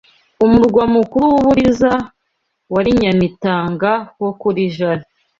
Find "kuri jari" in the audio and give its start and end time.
4.41-5.05